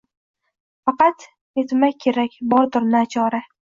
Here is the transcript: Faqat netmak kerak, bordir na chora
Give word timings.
Faqat 0.89 1.27
netmak 1.59 1.99
kerak, 2.07 2.41
bordir 2.55 2.89
na 2.95 3.03
chora 3.17 3.45